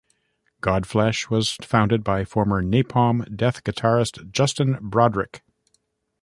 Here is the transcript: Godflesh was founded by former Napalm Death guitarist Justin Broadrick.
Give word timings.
Godflesh 0.63 1.29
was 1.29 1.53
founded 1.61 2.03
by 2.03 2.25
former 2.25 2.63
Napalm 2.63 3.35
Death 3.37 3.63
guitarist 3.63 4.31
Justin 4.31 4.79
Broadrick. 4.81 5.43